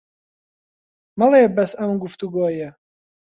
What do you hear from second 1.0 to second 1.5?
مەڵێ